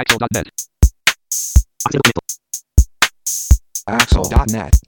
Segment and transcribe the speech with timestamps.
[0.00, 0.48] Axel.net.
[3.84, 4.80] Axel.net.net.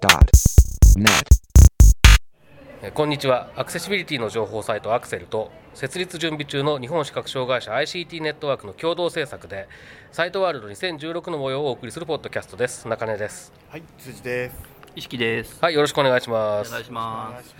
[2.83, 9.69] えーこんにちはアクセシビリティの情報サイトアクセルと設立準備中の日本視覚障害者 ICT ネットワークの共同制作で
[10.13, 14.72] サイトワールド2016の模様をお送りするポッドキャストです中根ですはい、辻です。
[14.95, 15.59] 意識です。
[15.63, 17.55] はいよろしくお願いしおますお願いします。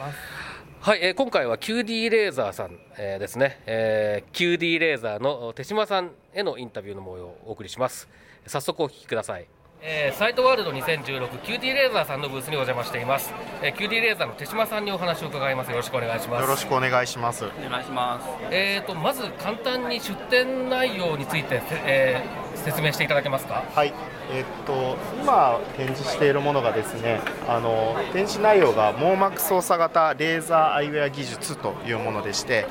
[0.81, 8.09] はい、えー今回は QD レーザーさん、えーですね、えー QD レーザーの手島さんへのインタビューの模様をお送りします
[8.47, 9.47] 早速お聞きください、
[9.81, 17.39] えーサイトワールド 2016QD レーザーさんのブースにお邪魔しています、えー QD レーザーの手島さんにお話を伺いますよろしくお願いしますよろしくお願いします。
[17.39, 17.45] す。
[17.45, 18.29] お願いします。
[18.51, 23.65] えーとまず簡単に出展内容について、せえー説明していただけますか？
[23.75, 23.93] はい、
[24.33, 32.67] えっと今展示しているものがですね、あの展示内容が網膜操作型レーザーアイウェア技術というものでして、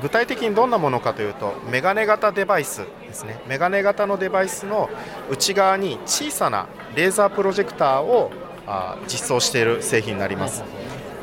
[0.00, 3.40] 具体的にどんなものかというとメガネ型デバイスですね。
[3.46, 4.88] メガネ型のデバイスの
[5.30, 8.30] 内側に小さなレーザープロジェクターを
[8.66, 10.64] あ実装している製品になります。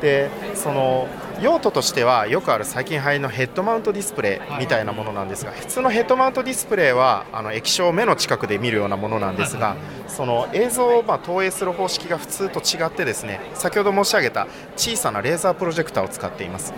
[0.00, 1.08] でその
[1.40, 9.76] 用途としてはよくある最近流行りのヘッドマウントディスプレイみたいなものなんですが普通のヘッドマウントディスプレイはあの液晶を目の近くで見るようなものなんですが
[10.08, 16.74] その映像をまあ投影する方式が普通と違ってですね先ほど申し上げた小さなレーザープロジェクターを使っています。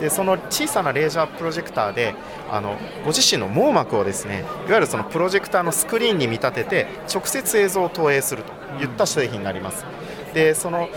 [0.00, 2.14] でその小さなレーザープロジェクターで
[2.50, 9.84] あのご自身の網膜をですねいわゆるそのプロジェクターのスクリーンに見立てて直接映像を投影するといった製品になります。
[10.32, 10.88] でその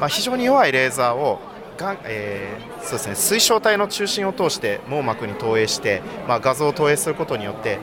[0.00, 1.40] まあ、非常に弱いレーザーを
[1.76, 7.78] が、えーそうですね、水晶体の中心を通して網膜に投影して、まあ、画像を投影することによって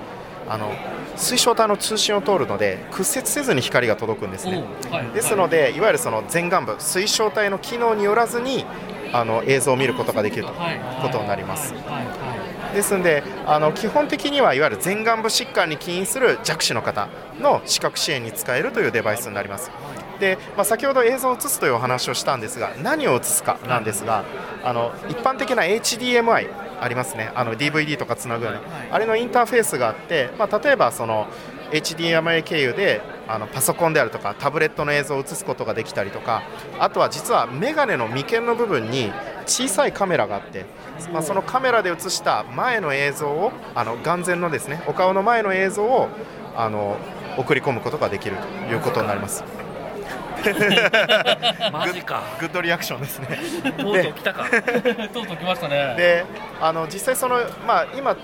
[0.47, 0.71] あの
[1.15, 4.63] 水晶体の通信を通るので屈折せずに光が届くんですね。
[5.13, 8.65] ですので、いわゆるその前眼部水晶体の機能によらずに
[9.13, 10.57] あの映像を見ることができるという
[11.01, 11.73] ことになります。
[12.73, 19.71] ですのであの基本的にはいわゆる前眼部疾患に起因する弱視の方の視覚支援に使えるというデバイスになります。
[20.21, 24.23] でまあ、先ほど映像を映すというお話をしたんですが何を映すかなんですが
[24.63, 26.47] あの一般的な HDMI
[26.79, 27.31] ありますね。
[27.35, 28.61] あの DVD とかつなぐような。
[28.91, 31.27] あれのインターフェースがあって、まあ、例えばその
[31.71, 36.43] HDMI 経由であのパソコンであるとかタブレットの映像を映すことができたりとか
[36.79, 39.11] あとは実はメガネの眉間の部分に
[39.45, 40.65] 小さいカメラがあって、
[41.13, 46.09] まあ、そのカメラで映した前の映像をあの眼前のですねお顔の前の映像を
[46.55, 46.97] あの
[47.37, 49.60] 送り込むことができるということになります。
[51.71, 52.21] マジか。
[52.39, 53.39] グッドリアクションですね。
[53.77, 54.45] とうとう来たか。
[55.13, 56.25] とうとう来ましたねで
[56.61, 58.15] あの実際その、まあ、今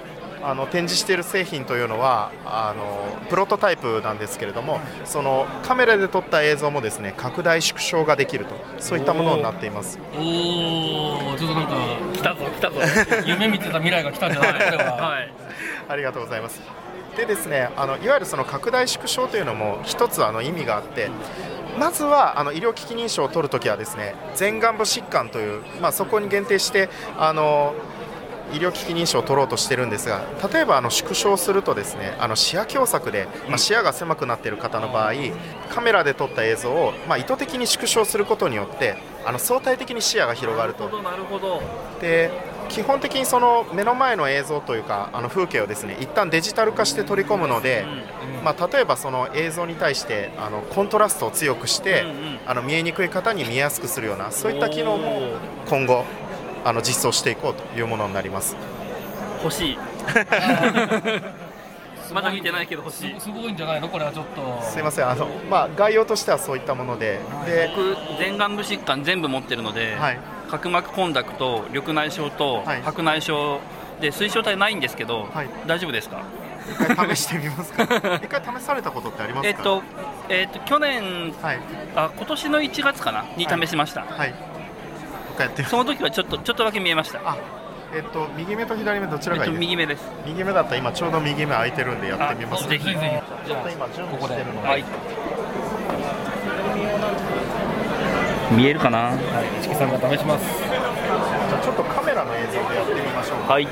[0.44, 10.20] あの展示している製品というのはあのプロトタイプなんですけれどもそのカメラで撮った映像もですね拡大縮小ができるとそういったものになっていますお
[11.32, 11.76] おちょっとなんか
[12.14, 12.76] 来たぞ来たぞ。
[13.26, 14.54] 夢見てた未来が来たんじゃない？
[14.54, 15.34] これははい。
[15.90, 16.62] ありがとうございます
[17.18, 21.10] でですねあのいわゆるその拡大縮小というのも一つあの意味があって
[21.78, 27.76] まずはあの医療機器認証を取るときはですね前眼部疾患という、まあ、そこに限定してあの
[28.54, 30.22] 医療機器認証を取ろうとしてるんですが
[30.52, 35.14] 例えばあの縮小するとですねあの視野狭窄で、まあ、視野が狭くなっている方の場合
[35.70, 38.96] カメラで撮った映像を、まあ、意図的に縮小することによって
[39.26, 41.62] あの相対的に視野が広がるとなるほど。
[42.00, 42.32] で
[42.70, 47.86] 基本的にその目の前の映像というかあの風景をですね一旦デジタル化して取り込むので、
[48.44, 52.06] まあ、例えばその映像に対してあのコントラストを強くして、
[52.46, 56.06] あの見えにくい方に見えやすくするようなそういった機能も今後
[56.64, 58.56] あの実装していこうというものになります。
[59.44, 59.78] 欲しい。
[62.14, 63.16] まだ見てないけど欲しい。
[63.20, 63.90] すすごいんじゃないの？
[63.90, 64.62] これはちょっと。
[64.64, 65.10] すいません。
[65.10, 67.20] あの、まあ、概要としてはそういったもので。
[67.46, 70.20] で、僕前眼部疾患全部持ってるので、はい
[70.50, 72.82] 角膜コンダクト、緑内障とはい。
[72.84, 73.60] 白内障
[74.02, 75.50] で水晶体ないんですけど、はい。
[75.66, 76.22] 大丈夫ですか？
[76.70, 77.84] 一回試してみますか？
[78.24, 79.58] 一回試されたことってありますか？
[79.58, 79.84] えっと
[80.30, 81.60] えっと去年はい。
[81.96, 83.26] あ今年の1月かな？
[83.38, 84.02] に試しました。
[84.02, 84.34] はい。
[85.70, 87.20] その時はちょっとちょっとだけ見えました。
[87.24, 87.38] あ
[87.96, 90.12] えっと右目と左目どちらえっとがいいですか、右目です。
[90.26, 92.66] 右目だったら今ちょうど右目空いてるんでやってみます。
[92.66, 92.98] あぜひぜひ。
[93.00, 94.84] ぜちょっと今準備してるので、はい。
[98.52, 99.12] 見えるかな？
[99.62, 100.46] 市木さんが試します。
[100.46, 103.40] じゃあちょっとカメラの映像でやってみましょう。
[103.50, 103.68] はい。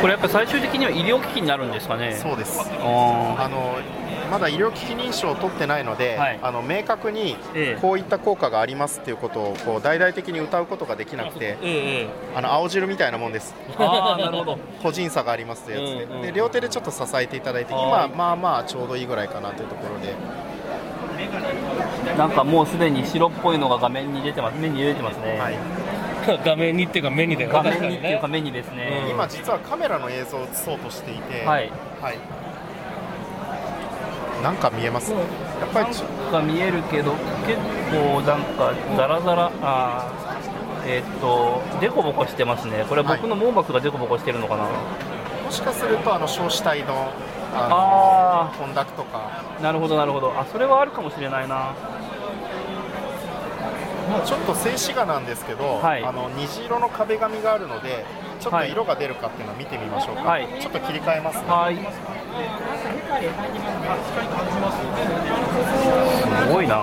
[0.00, 2.16] これやっぱ最終的には医療機器になるんですかね？
[2.16, 2.60] そうです。
[2.60, 3.76] ああの
[4.30, 6.38] まだ医療機器認証を取ってないので、はい。
[6.42, 7.80] あの明確にええ。
[7.80, 13.54] こういった効果がありますっていうことをこう大々的に歌うことができなくてーええあの青汁みたいなもんです。
[13.78, 14.58] ああなるほど。
[14.82, 20.14] 個人差がありますというやつで,、うんうんで両手でちょっと支えていただいて今はいまあまあちょうどいいぐらいかなというところで
[22.20, 24.58] なんかもうすでに白っぽいのが画面に出てます。
[24.60, 25.38] 目に出てますね。
[25.38, 25.56] はい。
[26.44, 29.10] 画面にっていうか目にだよ画面にっていうか目にですね、うん。
[29.12, 31.72] 今実はカメラの映像を映そうとしていて、はい。
[32.02, 32.18] はい。
[34.42, 35.20] なんか見えます、やっ
[35.72, 37.12] ぱりちょが見えるけど
[37.46, 37.58] 結
[37.90, 42.84] 構なんかザラザラあーえーっとデコボコしてますね。
[42.86, 44.70] これは僕の網膜がデコボコしてるのかな、も
[45.50, 47.08] しかするとあの焼死体の
[47.54, 49.20] ああの混濁とか。
[49.58, 50.34] あなるほどなるほど。
[50.38, 51.72] あそれはあるかもしれないな
[54.26, 56.04] ちょっと静止画なんですけど、はい。
[56.04, 58.04] あの虹色の壁紙があるので
[58.40, 58.72] ちょっとはい。
[58.72, 60.48] 色が出るかっていうのを見てみましょうか、はい。
[60.60, 61.44] ちょっと切り替えますね。
[61.48, 61.76] はい。
[66.46, 66.76] すごいな。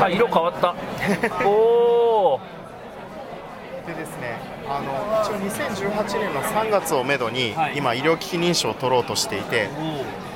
[0.00, 0.74] あ色変わった。
[1.44, 1.50] お
[2.34, 2.40] お
[3.86, 4.36] でですね
[4.68, 7.76] あの一応2018年の3月をめどに、はい。
[7.76, 9.68] 今医療機器認証を取ろうとしていて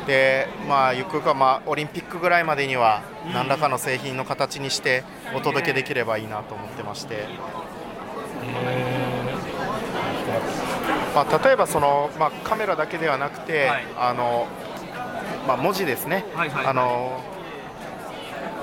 [0.07, 3.03] でまあゆくゆくは、まあ、オリンピックぐらいまでには
[3.33, 5.05] 何らかの製品の形にして
[5.35, 7.27] お届けできればいいなと思ってまして、
[11.15, 13.85] まあ、例えばその、まあ、カメラだけではなくて、はい。
[13.97, 14.47] あの
[15.47, 16.67] まあ、文字ですね、はいはい。
[16.67, 17.21] あの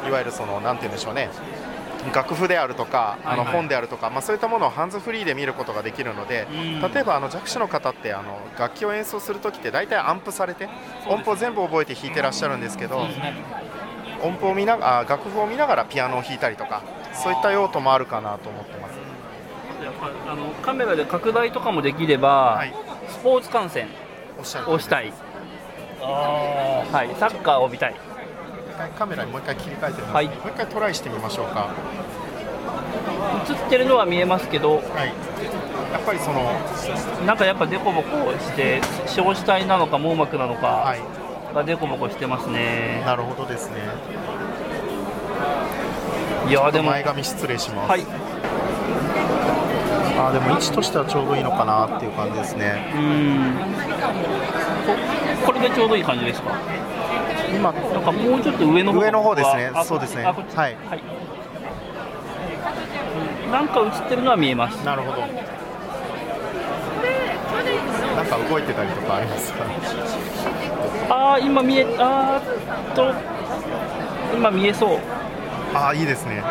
[0.08, 1.30] いわゆるそのなんて言うんでしょうね
[2.14, 6.82] 楽譜であるとか、あの本であるとか、まあ、そういったものをハンズフリーで見ることができるので、うん。
[6.94, 10.70] 例えばあの弱視の方ってあの楽器を演奏するときって大体アンプされて
[11.08, 13.06] 音符を全部覚えて弾いてらっしゃるんですけど、
[14.22, 18.98] 音符を見なあ楽譜を見ながらピアノを弾いたりとかそういった用途もあるかなと思ってます。
[19.84, 22.74] やっぱあのカメラで拡大とかもできれば、はい、
[23.10, 23.88] スポーツ観戦
[24.38, 24.86] おっしゃる通りです。
[24.86, 25.14] をしたい、
[26.02, 27.96] あはい、サッカーを見たい。
[27.96, 28.09] 一
[28.80, 30.26] 回カメラにもう一回切り替えてみます、はい。
[30.28, 31.68] もう一回トライしてみましょうか。
[33.50, 34.76] 映ってるのは見えますけど。
[34.76, 34.84] はい、
[35.92, 36.50] やっぱりその、
[37.26, 40.68] なんかやっぱデコボコして焼死体なのか網膜なのか。
[40.68, 41.02] はい、
[41.54, 43.76] がデコボコしてますね、なるほどですね。
[46.48, 46.92] い、やでも。
[46.92, 47.90] 前髪失礼します。
[47.90, 48.06] はい。
[50.18, 52.92] あーでも位置としてはちょうどいいのかなっていう感じですね。
[52.94, 53.54] うーん。
[55.44, 56.52] ここれでちょうどいい感じですか？
[57.56, 60.78] 今なんかもうちょっと上の方上の方ですねあそうですねはいはい
[63.52, 65.18] なんか映ってるのは見えますなるほど。
[65.22, 65.28] な
[68.24, 69.66] んか動いてたりとかありますか？
[71.10, 73.14] ああ今見えあーっと
[74.36, 75.00] 今見えそう
[75.74, 76.44] ああいいですね。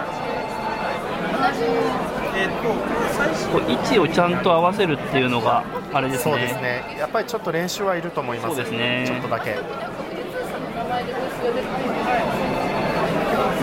[3.52, 5.62] こう位置をちゃんと合わせるっていうのが
[5.92, 6.96] あれですねそうですね。
[6.98, 8.56] やっぱりちょっと練習はいると思います。
[8.56, 9.56] そうですねちょっとだけ。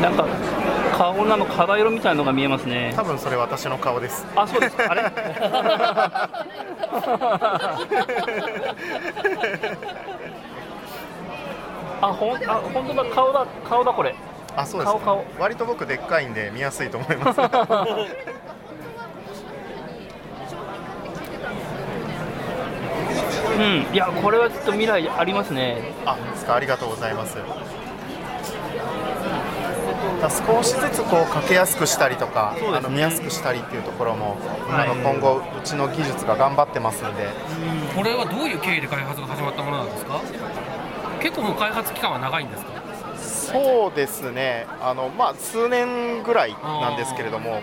[0.02, 0.26] なんか
[0.98, 4.26] 顔なの肌色みたいなのが見えますね多分それ私の顔です。
[4.36, 5.02] あそうですあれ？
[12.02, 14.16] あほんあ本当だ顔だ顔だこれ
[14.56, 15.00] あそうですか。
[15.00, 17.40] 顔顔割と僕でっかいんで見やすいと思います。
[23.56, 23.94] うん。
[23.94, 25.94] いやこれはちょっと未来ありますね。
[26.06, 26.56] あ、ですか。
[26.56, 27.38] ありがとうございます。
[30.22, 32.68] だ少しずつこうかけやすくしたりとか、ね。
[32.68, 34.38] あの見やすくしたりっていうところも、
[34.68, 34.90] はい。
[34.90, 37.28] あの今後うちの技術が頑張ってますんで、
[37.96, 40.22] これはどういう経緯で開発が始まったものなんですか？
[41.22, 42.72] 結構もう開発期間は長いんですか？
[43.18, 44.68] そうですね。
[44.82, 47.62] あのまあ数年ぐらいなんですけれども、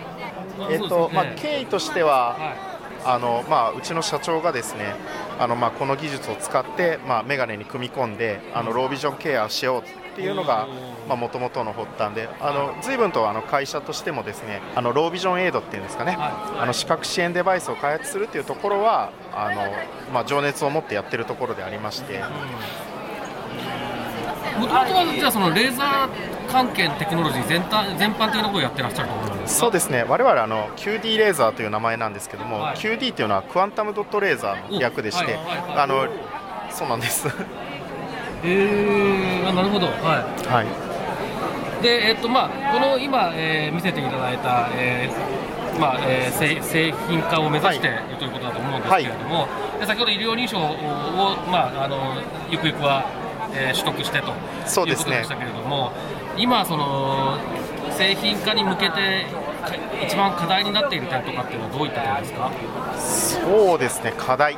[0.69, 2.35] えっとまあ経緯としては。
[2.37, 2.72] はい
[3.05, 4.95] あのまあ、うちの社長がですね
[5.39, 10.67] あの、まあ、この技術を使って、まあ、メガネに組み込んであのロービジョンケアをしようっていうのが
[11.07, 19.61] もともとの発端であの随分とあの会社としてもですねあのロービジョンエイドっていうんですかね、あの視覚支援デバイスを開発するっていうところはあの、
[20.13, 22.21] まあ、情熱を持ってやってるところでありまして。
[24.53, 29.32] もともとはじゃあそのレーザー関係のテクノロジー全体全般的なことをやってらっしゃるところなんですか？
[29.45, 30.03] そうですね。
[30.07, 32.75] 我々あの QD レーザーという名前なんですけども、はい。
[32.77, 35.37] QD っていうのはクアンタムドットレーザーの略でして、
[35.75, 36.07] あの
[36.71, 37.27] そうなんです。
[38.43, 39.87] えー、あなるほど。
[39.87, 40.47] はい。
[40.47, 41.83] はい。
[41.83, 47.89] で、えっとまあ、この今、えー見せていただいた、えーまあえー製製品化を目指してい。
[47.89, 49.47] る、ということだと思うんですけれども、
[49.79, 52.15] で先ほど医療認証を、まあ、あの
[52.49, 53.05] ゆくゆくは、
[53.53, 54.31] えー取得してと
[54.65, 55.91] そうですねいうことでしたけれども、
[56.37, 57.37] 今その、
[57.97, 59.25] 製品化に向けて
[60.05, 62.51] 一番課題になっている点とかっていうのはどういった点ですか？
[62.97, 64.57] そうですね課題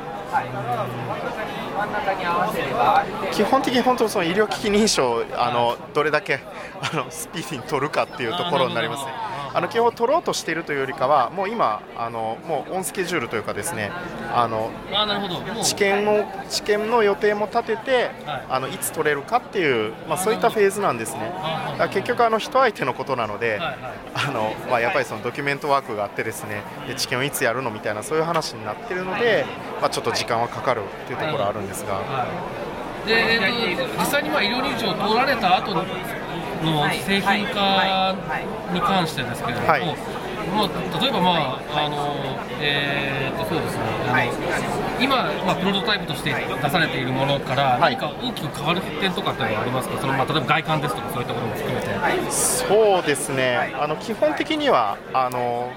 [3.32, 6.40] 基本的に本当その医療機器認証あのどれだけ
[6.80, 9.12] あのスピーディーに取るかっていうところになりますね。
[9.56, 13.90] あの基本取ろうとしているというよりかはもう今あのもうオンスケジュールというかですね
[14.34, 14.70] あの
[15.62, 18.46] 治験も治験の予定も立てて、はい。
[18.50, 21.32] あのいつ取れるかっていう、まあ、そういったフェーズなんですね。
[21.90, 23.76] 結局あの人相手のことなので、はいはい。
[24.14, 29.44] あのまあ、やっぱりそのドキュメントワークがあってですねで治験をいつやるのみたいなそういう話になってるので、
[29.80, 32.26] まあ、ちょっと時間はかかるっていうところはあるんですが、は
[33.04, 35.74] い、で、えーと、実際にまあ医療認証を取られた後
[36.64, 38.14] の製品化
[38.72, 39.82] に関してですけれども、はい
[40.46, 42.16] まあ、例えば、まああの
[42.60, 47.96] えーとそうですねあの今、まあ、プロトタイプとして出されているものからはい。
[47.96, 52.30] 何か大きく変わる点とかっていうのはありますか、そのまあ、例えば外観ですとかそういったことも含めて。
[52.30, 53.74] そうですね。
[53.78, 55.70] あの基本的にはあの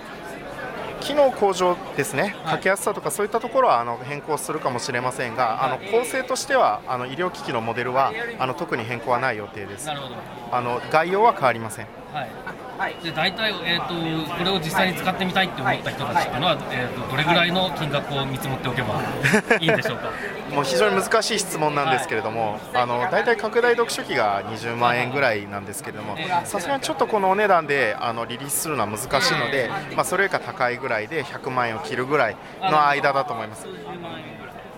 [1.02, 2.56] 機能向上ですね、はい。
[2.56, 9.90] かけやすさとかそういったところはあの変更するかもしれませんが、あの構成としてはあの医療機器のモデルはあの特に変更はない予定です。
[9.90, 11.88] あの概要は変わりません。
[12.14, 19.02] はい、で大体、えー、とこれを実際に使ってみたいって思った人たちっていうのは、えー、とどれぐらいの金額を見積もっておけば
[19.60, 20.10] いいんでしょうか。
[20.50, 33.68] もう非常に難しい質問なんですけれども、あの大体拡大読書機が20万円ぐらいなんですけれども、さすがにちょっとこのお値段であのリリースするのは難しいので、まあ、それよりか高いぐらいで100万円を切るぐらいの間だと思います。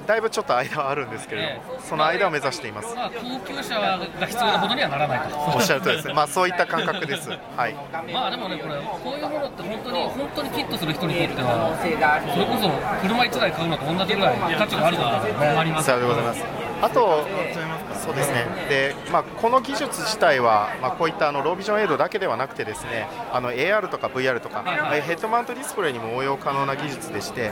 [0.07, 2.95] だいぶちょっと間はあるんですけれども、その間を目指しています。
[2.95, 5.37] まあ、高級車が必要なほどにはならないと。
[5.55, 7.29] おっしゃるとりですね、まあ、そういった感覚です。
[7.29, 7.75] はい、
[8.11, 12.69] まあでもね、これ、こういうものって本当に、本当にフィットする人にとっては、それこそ
[13.01, 16.70] 車1台買うのと同じぐらい価値があるからね、ありますさようでございます。
[16.81, 17.25] あと、
[18.03, 18.45] そうですね。
[18.69, 27.51] で、まあこの技術自体は、まあこういったあのロービジョンエイドだけではなくてですね、あの AR とか VR とか、ヘッドマウントディスプレイにも応用可能な技術でして、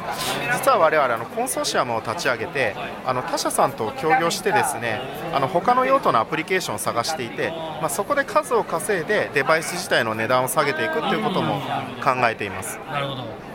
[0.53, 5.01] 実は我々あのコンソーシアムを立ち上げて、あの他社さんと協業してですね、
[5.33, 7.50] あの他の用途のアプリケーションを探していて、
[7.81, 11.62] まあそこで数を稼いでデバイス自体の値段を下げていくっていうことも
[12.03, 12.79] 考えています。
[12.91, 13.48] なるほど。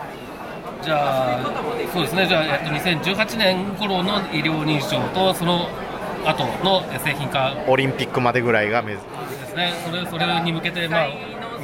[0.85, 1.43] じゃあ、
[1.93, 5.69] そうですね、じゃあ、えっと、2018年頃の医療認証と、その
[6.26, 7.55] 後の製品化。
[7.67, 9.09] オリンピックまでぐらいが目指で
[9.47, 11.07] すね、それそれに向けて、まあ、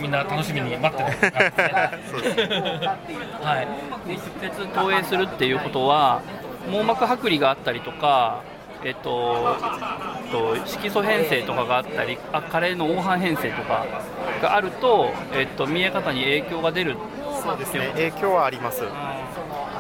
[0.01, 1.99] みんな楽しみに待ってる感じですね。
[2.11, 2.41] そうです。
[3.45, 3.69] はい、
[4.07, 6.23] 直接投影するっていうことは
[6.71, 8.43] 網膜剥離があったりとか、
[8.85, 9.59] えっと、
[10.25, 13.87] えっと色素変性とかがあったりあ加齢の黄斑変性とか
[14.41, 16.97] があると、えっと、見え方に影響が出る
[17.43, 18.83] そうですね、影響はあります。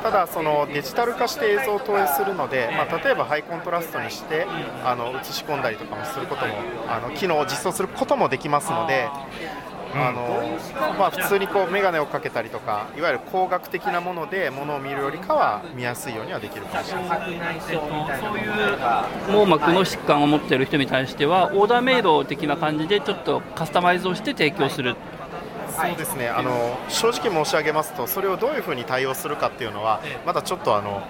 [0.02, 4.46] ただそのデジタル化して映像を投影するので、まあ、例えばハイコントラストにして
[4.84, 6.54] あの映し込んだりとかもすることも
[6.88, 9.08] あの機能を実装することもできますので。
[9.92, 10.56] あの
[10.98, 24.94] まあ、普通にこう眼鏡をかけたりとかいわゆる工学的なものでものを見るよりかは見やすいようにはできるかもしれないえっと、そういう網膜の疾患を持っている人に対してはオーダーメイド的な感じでちょっとカスタマイズをして提供する
[25.88, 26.28] そうですね。
[26.28, 31.02] あの正直申し上げますとそれをどういうふうに対応するかっていうのはまだちょっとあの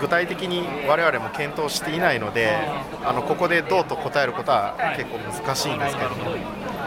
[0.00, 2.56] 具体的に我々も検討していないので
[3.04, 6.36] あのここでどうと答えることは結構難しいんですけれども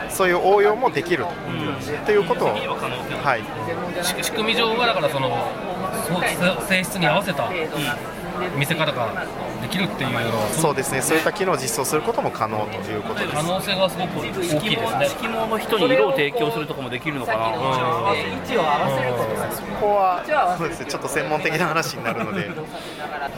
[0.10, 1.26] そういう応用もできる
[2.06, 2.12] と。
[2.12, 5.30] いうことを、はい、仕仕組み上はだからその
[6.10, 7.50] そう性質に合わせた
[8.58, 9.26] 見せ方が
[9.62, 11.02] できるっていうのはそうですね。
[11.02, 13.36] そういった機能を実装することも可能ということです。
[13.36, 13.44] 可。
[13.44, 15.08] 能性がすごく大きいですね。
[15.22, 17.40] 色毛の人に色を提供するとかもできるのかな、
[19.52, 20.86] そこはそうですね。
[20.86, 22.50] ちょっと専門的な話になるので。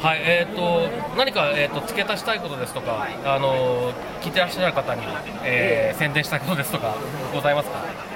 [0.02, 5.02] はい、えっ、と何かえっ、と付け足したいことですとか、あの聞いてらっしゃる方に、
[5.44, 6.96] えー宣伝したいことですとか
[7.34, 8.11] ございますか？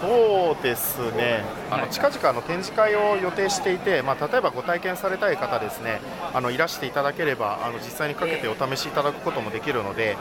[0.00, 6.00] そうですね、あの近々あの展示会を予定していて、まあ、例えばご体験されたい方ですね、
[6.32, 10.16] あのいらしていただければ、あの実際にかけてお試しいただくこともできるので。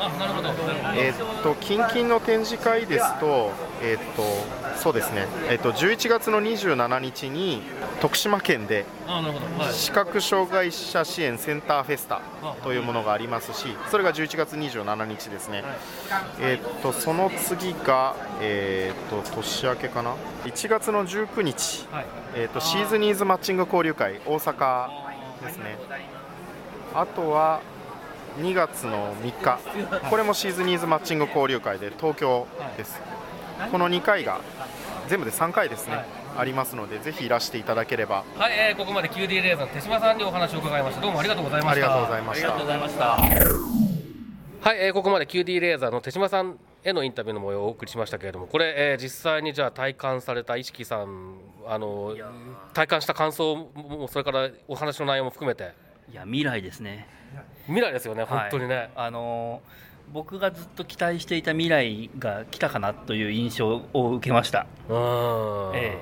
[0.96, 4.24] えーっと近々の展示会ですと、えーっと
[4.82, 7.62] そうですね、えーっと11月の27日に
[8.00, 8.86] 徳島県で。
[9.72, 12.22] 視覚障害者支援センターフェスタ
[12.64, 15.64] というものがありますし、それが11月27日ですね。
[16.40, 20.14] えーっとその次が、えーっと年明けかな、
[20.46, 22.06] 1月の19日、はい。
[22.36, 24.88] えーっとシーズニーズマッチング交流会大阪
[25.44, 25.78] ですね。
[26.94, 27.60] あとは
[28.40, 29.60] 2月の3日、
[30.10, 33.02] これもシーズニーズマッチング交流会で東京です。
[33.72, 34.39] この2回が
[35.08, 36.06] 全部で3回ですね、
[36.38, 41.01] ありますので、ぜひいらしていただければはい、えーここまで QD レーザーの手島さんにお話を伺いました。
[41.01, 41.88] どうもありがとうございました。
[41.88, 42.66] ありがとうございましたありがとう。
[42.66, 43.06] ございました。
[44.70, 51.36] はい、えーここまで QD レーザーの手島さんへのインタビューの模様をお送りしましたけれども、これ、えー実際にじゃあ体感された意識さん、
[51.68, 52.16] あの
[52.74, 55.74] 体感した感想も、それからお話の内容も含めて、
[56.12, 57.08] いや未来ですね。
[57.66, 58.75] 未来ですよね、本当にね。
[58.75, 59.62] はいあの
[60.13, 66.00] 僕がずっと期待していた未来が来たかなという印象を受けました、うんえ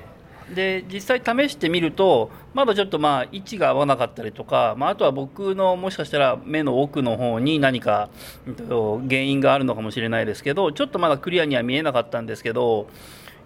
[0.50, 8.08] え、で実際試してみるとまだちょっとまあ位置が合わなかったりとか、まあ、あとは僕のもしかしたら目の奥の方に何か
[8.46, 12.88] 原因があるのかもしれないですけどちょっとまだクリアには見えなかったんですけど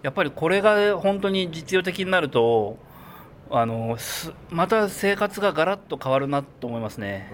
[0.01, 2.77] やっぱりこれが本当に実用的になると
[3.49, 7.29] あのすまた生活がガラッと変わるなと思いますね。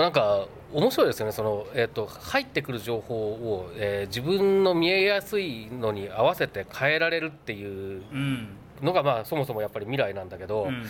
[0.00, 1.32] なんか面白いですよね。
[1.32, 7.64] その、えー、と入ってくる情報を、えー自分の見えやすいのに合わせて変えられるってい
[7.98, 8.48] ううん。
[8.82, 10.84] のが、まあ、そもそもやっぱり未来なんだけど、うん。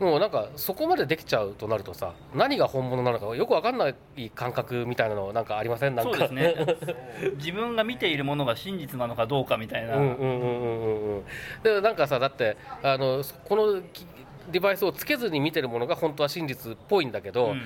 [0.00, 5.94] もうなんかそこまでできちゃうとなるとさ何が本物なのかよく分かんない感覚みたいなのなんかありません？
[5.94, 6.10] なんか。
[6.10, 6.54] そうですね。
[7.38, 11.24] 自分が見ているものが真実なのかどうかみたいな、うんうんうんうんうんうん。
[11.62, 14.04] でなんかさだってあのこのき
[14.50, 17.62] デバイスをつけずに見てるものが本当は真実っぽいんだけど、うん。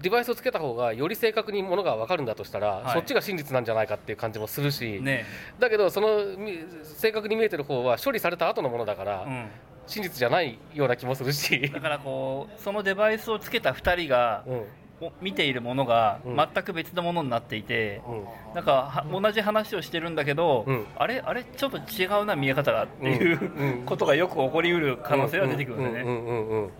[0.00, 2.92] デバイスをつけた方がより正確にものが分かるんだとしたら、はい。
[2.94, 5.24] そっちが真実なんじゃないかっていう感じもするし、ね
[5.58, 9.46] だけどそのみ正確に見えてる方は処理された後のものだから、うん、
[9.86, 11.70] 真実じゃないような気もするし。
[11.72, 14.54] だ、からこうそのデバイスをつけた2人がうん。
[14.54, 14.62] お
[15.20, 16.36] 見ているものがうん。
[16.36, 18.54] 全く別のものになっていて、うん。
[18.54, 20.86] なんかは同じ話をしてるんだけど、うん。
[20.96, 23.78] あれあれちょっと違うな見え方がっていう、うん。
[23.78, 23.82] うん。
[23.86, 26.70] ことがよく起こりうる可能性は出てくるんですね。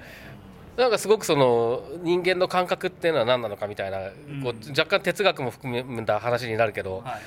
[0.76, 3.98] なんかすごくその人間の感覚っていうのは何なのかみたいな、
[4.42, 7.18] こう若干哲学も含めた話になるけど、は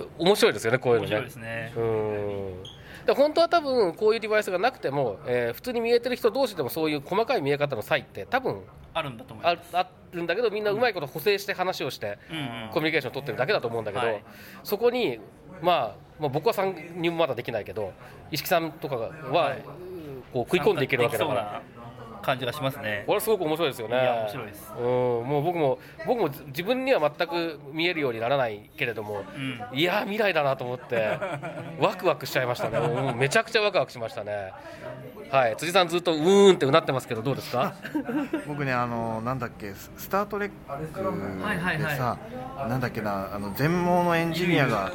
[0.00, 1.10] い、面白いですよねこういうのね。
[1.10, 1.72] 面白いですね。
[1.76, 2.75] うん
[3.06, 8.60] で本当は多分こういうデバイスがなくても、えー普通に見えてる人同士でもそういう細かい見え方の差異って多分
[8.92, 9.76] あるんだと思いまあす。
[9.76, 14.22] あるんだけどみんなうまいこと補正して話をしてうんうんコミュニケーションを取ってるだけだと思うんだけど、はい
[14.64, 15.20] そこに
[15.62, 17.92] まあ、まあ、僕は参入もまだできないけど
[18.30, 19.62] 石木さんとかは、はい
[20.32, 21.62] こう食い込んでいけるわけだから。
[22.26, 23.04] 感じがしますね。
[23.06, 23.94] これすごく面白いですよね。
[23.94, 31.18] いや面白いですうん、もう僕も僕も自分には全く見えるようにならないけれども、うんいや未来だなと思って
[31.78, 32.78] ワクワクしちゃいましたね。
[32.80, 34.52] もうめちゃくちゃワクワクしましたね。
[35.30, 37.74] はい、辻さんずっとうーんってうなってますけどどうですか？
[38.46, 41.02] 僕ねあのなんだっけススター・トレック
[41.42, 42.16] はいはいはいでさ、
[42.68, 44.92] なんだっけなあの全盲のエンジニアが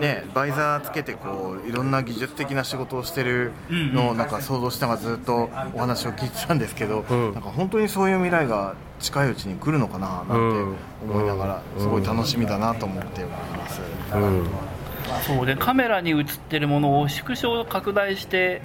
[0.00, 7.34] ねバイザーつけてこういろんな技術的な仕事をしてるのをなんか想像しながらずっとお話を聞いてたんですけど、うん。
[7.34, 10.34] なんか本当にそういう未来が近いうちに来るのかななんて
[11.04, 11.82] 思いながらうん。
[11.82, 13.80] すごい楽しみだなと思っております。
[14.14, 14.46] うん、
[15.26, 15.46] そう。
[15.46, 18.62] でカメラに映ってるものを縮小拡大して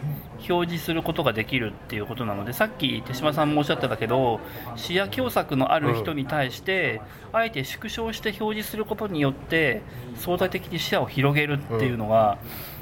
[0.49, 4.39] 表示することができるっていうことなのでさっき手嶋さんもおっしゃってたけど
[4.75, 7.01] 視野狭窄のある人に対して、
[7.31, 9.81] あえて縮小して表示することによって
[10.15, 12.37] 相対的に視野を広げるっていうのが、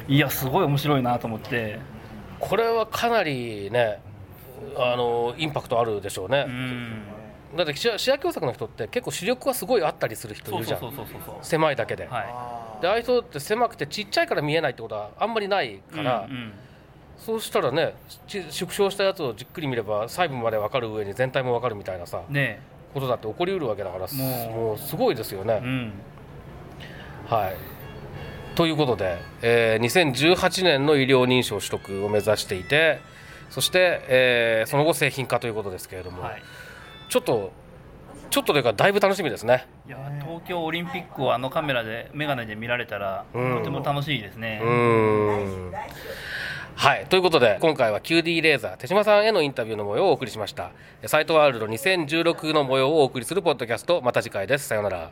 [0.07, 1.79] いやすごい面白いなと思って。
[2.39, 3.99] これはかなりね
[4.77, 6.45] あのインパクトあるでしょうね。
[6.47, 7.03] うん。
[7.57, 10.81] だって視野視野狭窄の人って結構視力がすごいあったりする人いるじゃん。
[11.41, 12.07] 狭いだけで。
[12.07, 16.53] はでああいう人って狭くてちっちゃいから見えないってことはあんまりないいから、うんうん。
[17.17, 17.95] そうしたらね
[18.27, 22.61] ち縮小したやつをじっくり見れば細部まで分かる上に全体も分かるみたいなさね
[22.93, 24.51] ことだって起こりうるわけだからすもう。
[24.51, 25.59] もうすごいですよね。
[25.61, 25.93] うん。
[27.27, 27.55] はい。
[28.55, 32.99] ということで、えー2018年の医療認証取得を目指していて
[33.49, 36.41] そして、えーその後製品化ということですけれども、はい。
[37.09, 37.51] ちょっと
[38.29, 39.67] ちょっとというかだいぶ楽しみですね。
[39.87, 43.57] いや東京オリンピックをあのカメラで眼鏡で見られたら、うん。
[43.57, 44.59] とても楽しいですね。
[44.63, 44.69] うー
[45.69, 45.73] ん。
[46.75, 47.05] はい。
[47.07, 50.71] ということで今回は QD レーザー手島さんへのインタビューの模様をお送りしました。
[51.07, 54.01] サイトワールド2016の模様をお送りするポッドキャスト。
[54.01, 54.67] また次回です。
[54.67, 55.11] さようなら